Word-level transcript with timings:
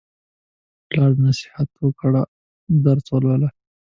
پلار 0.87 1.11
نصیحت 1.25 1.69
وکړ: 1.85 2.13
درس 2.85 3.05
ولوله. 3.11 3.49